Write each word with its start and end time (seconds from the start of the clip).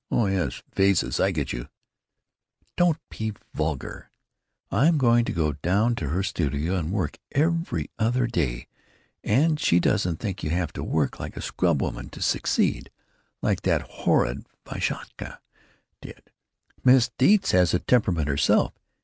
Oh 0.09 0.25
yes, 0.25 0.63
vases. 0.75 1.19
I 1.19 1.29
get 1.29 1.53
you." 1.53 1.67
"(Don't 2.75 2.97
be 3.11 3.33
vulgar.)——I'm 3.53 4.97
going 4.97 5.25
to 5.25 5.31
go 5.31 5.51
down 5.53 5.93
to 5.97 6.07
her 6.07 6.23
studio 6.23 6.75
and 6.75 6.91
work 6.91 7.19
every 7.33 7.91
other 7.99 8.25
day, 8.25 8.65
and 9.23 9.59
she 9.59 9.79
doesn't 9.79 10.19
think 10.19 10.41
you 10.43 10.49
have 10.49 10.73
to 10.73 10.83
work 10.83 11.19
like 11.19 11.37
a 11.37 11.39
scrubwoman 11.39 12.09
to 12.13 12.21
succeed, 12.23 12.89
like 13.43 13.61
that 13.61 13.83
horrid 14.01 14.47
Vashkowska 14.65 15.37
did. 16.01 16.31
Miss 16.83 17.11
Deitz 17.19 17.51
has 17.51 17.75
a 17.75 17.79
temperament 17.79 18.27
herself. 18.27 18.73